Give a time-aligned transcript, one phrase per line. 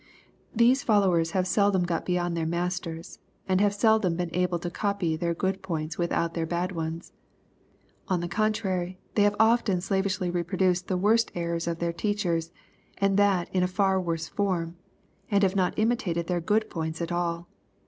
[0.55, 5.15] These followers have seldom got beyond their masters, and have seldom been able to copy
[5.15, 7.13] their good points without their bad ones.
[8.07, 12.51] On the contrary, they have often slavishly reproduced the worst errors of their teachers,
[12.97, 14.75] and that in a far worse form,
[15.29, 17.47] and have not imitated their good points at all.